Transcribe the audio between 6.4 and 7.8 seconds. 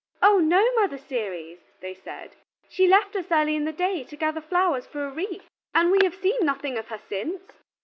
nothing of her since."